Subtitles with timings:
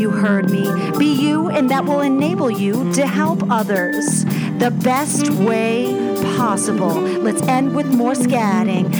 [0.00, 0.62] You heard me.
[0.98, 4.24] Be you, and that will enable you to help others
[4.58, 5.92] the best way
[6.36, 6.94] possible.
[6.94, 8.90] Let's end with more scatting.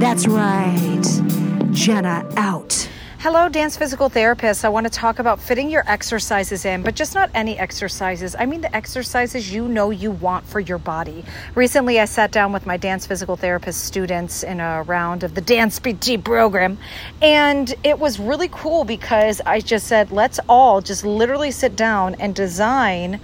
[0.00, 1.72] That's right.
[1.74, 2.88] Jenna out.
[3.22, 4.64] Hello, dance physical therapist.
[4.64, 8.34] I want to talk about fitting your exercises in, but just not any exercises.
[8.36, 11.24] I mean, the exercises you know you want for your body.
[11.54, 15.40] Recently, I sat down with my dance physical therapist students in a round of the
[15.40, 16.78] Dance PT program,
[17.22, 22.16] and it was really cool because I just said, let's all just literally sit down
[22.16, 23.20] and design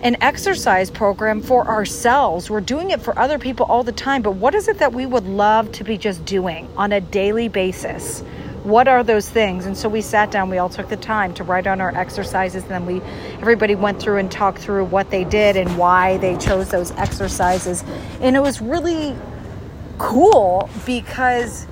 [0.00, 2.48] an exercise program for ourselves.
[2.48, 5.04] We're doing it for other people all the time, but what is it that we
[5.04, 8.24] would love to be just doing on a daily basis?
[8.64, 9.66] What are those things?
[9.66, 12.62] And so we sat down we all took the time to write on our exercises
[12.62, 13.00] and then we
[13.40, 17.84] everybody went through and talked through what they did and why they chose those exercises.
[18.20, 19.16] And it was really
[19.98, 21.66] cool because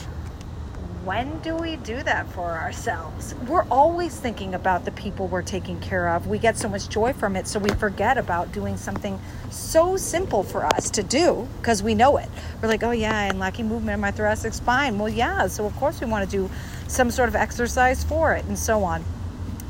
[1.04, 3.34] when do we do that for ourselves?
[3.48, 6.28] We're always thinking about the people we're taking care of.
[6.28, 9.18] We get so much joy from it, so we forget about doing something
[9.50, 12.28] so simple for us to do because we know it.
[12.60, 14.96] We're like, oh, yeah, and lacking movement in my thoracic spine.
[14.98, 16.48] Well, yeah, so of course we want to do
[16.86, 19.04] some sort of exercise for it and so on.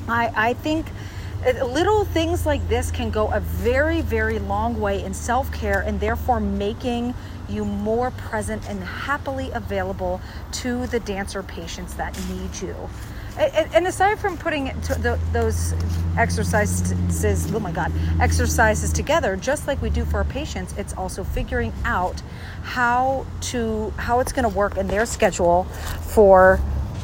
[0.09, 0.87] I, I think
[1.45, 5.81] Uh, little things like this can go a very, very long way in self care
[5.81, 7.15] and therefore making
[7.49, 10.21] you more present and happily available
[10.53, 12.77] to the dancer patients that need you.
[13.39, 14.73] And aside from putting
[15.33, 15.75] those
[16.19, 21.25] exercises, oh my God, exercises together, just like we do for our patients, it's also
[21.25, 22.21] figuring out
[22.63, 25.65] how to how it's going to work in their schedule
[26.03, 26.61] for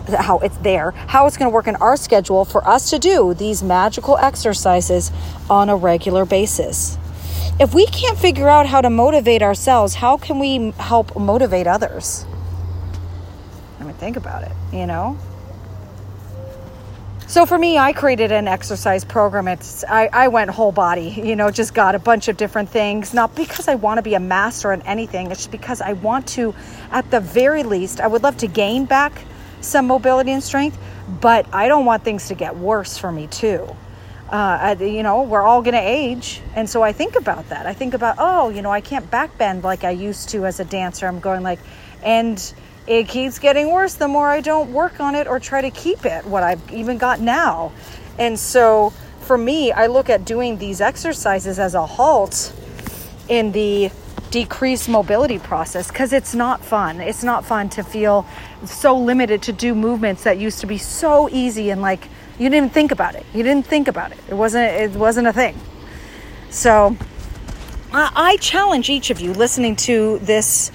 [0.08, 3.34] how it's there, how it's going to work in our schedule for us to do
[3.34, 5.10] these magical exercises
[5.48, 6.98] on a regular basis
[7.58, 12.24] if we can't figure out how to motivate ourselves, how can we help motivate others?
[13.80, 15.18] I mean, think about it, you know?
[17.26, 19.48] So for me, I created an exercise program.
[19.48, 23.12] It's I, I went whole body, you know, just got a bunch of different things.
[23.12, 25.30] Not because I want to be a master in anything.
[25.30, 26.54] It's just because I want to,
[26.90, 29.24] at the very least, I would love to gain back
[29.60, 30.78] some mobility and strength,
[31.20, 33.76] but I don't want things to get worse for me too
[34.30, 36.40] uh, you know, we're all going to age.
[36.54, 37.66] And so I think about that.
[37.66, 40.64] I think about, oh, you know, I can't backbend like I used to as a
[40.64, 41.06] dancer.
[41.06, 41.58] I'm going like,
[42.02, 42.52] and
[42.86, 46.04] it keeps getting worse the more I don't work on it or try to keep
[46.04, 47.72] it what I've even got now.
[48.18, 52.52] And so for me, I look at doing these exercises as a halt
[53.28, 53.90] in the
[54.30, 57.00] decreased mobility process because it's not fun.
[57.00, 58.26] It's not fun to feel
[58.64, 62.54] so limited to do movements that used to be so easy and like you didn't
[62.54, 63.26] even think about it.
[63.34, 64.18] You didn't think about it.
[64.28, 65.58] It wasn't it wasn't a thing.
[66.50, 66.96] So
[67.92, 70.70] I, I challenge each of you listening to this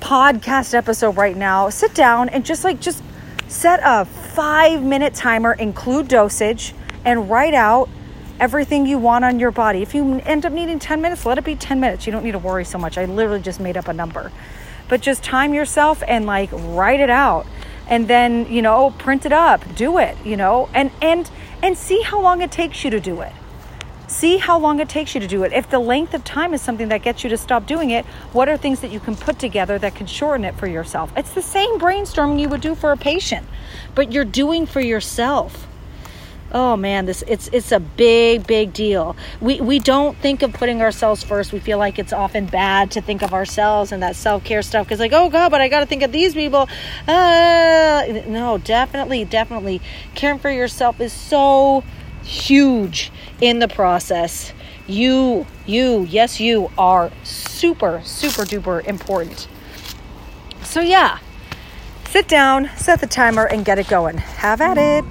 [0.00, 3.02] podcast episode right now, sit down and just like just
[3.48, 6.74] set a five minute timer, include dosage,
[7.04, 7.88] and write out
[8.40, 9.82] everything you want on your body.
[9.82, 12.06] If you end up needing 10 minutes, let it be 10 minutes.
[12.06, 12.98] You don't need to worry so much.
[12.98, 14.32] I literally just made up a number.
[14.88, 17.46] But just time yourself and like write it out
[17.88, 21.30] and then you know print it up do it you know and and
[21.62, 23.32] and see how long it takes you to do it
[24.06, 26.62] see how long it takes you to do it if the length of time is
[26.62, 29.38] something that gets you to stop doing it what are things that you can put
[29.38, 32.92] together that can shorten it for yourself it's the same brainstorming you would do for
[32.92, 33.46] a patient
[33.94, 35.66] but you're doing for yourself
[36.52, 39.16] oh man this it's it's a big big deal.
[39.40, 41.52] We we don't think of putting ourselves first.
[41.52, 45.00] We feel like it's often bad to think of ourselves and that self-care stuff because
[45.00, 46.68] like oh god but i got to think of these people.
[47.06, 49.80] Uh, no definitely definitely.
[50.14, 51.84] Caring for yourself is so
[52.22, 53.10] huge
[53.40, 54.52] in the process.
[54.86, 59.48] You you yes you are super super duper important.
[60.62, 61.18] So yeah
[62.08, 64.16] sit down set the timer and get it going.
[64.16, 65.04] Have at it